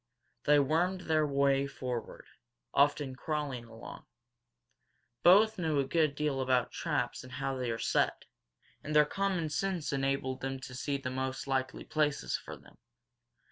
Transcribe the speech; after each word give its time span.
They 0.45 0.57
wormed 0.57 1.01
their 1.01 1.27
way 1.27 1.67
forward, 1.67 2.25
often 2.73 3.15
crawling 3.15 3.65
along. 3.65 4.07
Both 5.21 5.59
knew 5.59 5.77
a 5.79 5.85
good 5.85 6.15
deal 6.15 6.41
about 6.41 6.71
traps 6.71 7.21
and 7.23 7.33
how 7.33 7.55
they 7.55 7.69
are 7.69 7.77
set, 7.77 8.25
and 8.83 8.95
their 8.95 9.05
common 9.05 9.49
sense 9.51 9.93
enabled 9.93 10.41
them 10.41 10.59
to 10.61 10.73
see 10.73 10.97
the 10.97 11.11
most 11.11 11.45
likely 11.45 11.83
places 11.83 12.35
for 12.35 12.57
them. 12.57 12.79